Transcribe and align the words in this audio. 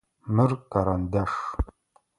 Мыр 0.39 0.51
карандаш. 0.75 1.39